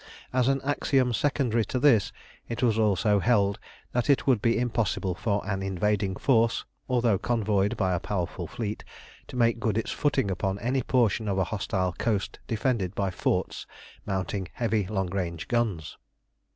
As 0.33 0.47
an 0.47 0.61
axiom 0.63 1.13
secondary 1.13 1.63
to 1.65 1.77
this, 1.79 2.11
it 2.49 2.63
was 2.63 2.79
also 2.79 3.19
held 3.19 3.59
that 3.91 4.09
it 4.09 4.25
would 4.25 4.41
be 4.41 4.57
impossible 4.57 5.13
for 5.13 5.47
an 5.47 5.61
invading 5.61 6.15
force, 6.15 6.65
although 6.89 7.19
convoyed 7.19 7.77
by 7.77 7.93
a 7.93 7.99
powerful 7.99 8.47
fleet, 8.47 8.83
to 9.27 9.35
make 9.35 9.59
good 9.59 9.77
its 9.77 9.91
footing 9.91 10.31
upon 10.31 10.57
any 10.57 10.81
portion 10.81 11.27
of 11.27 11.37
a 11.37 11.43
hostile 11.53 11.93
coast 11.93 12.39
defended 12.47 12.95
by 12.95 13.11
forts 13.11 13.67
mounting 14.03 14.47
heavy 14.53 14.87
long 14.87 15.11
range 15.11 15.47
guns. 15.47 15.99